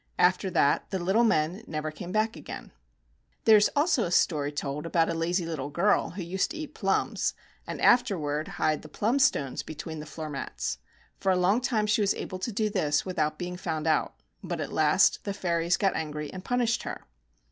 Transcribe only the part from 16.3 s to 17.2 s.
and punished her.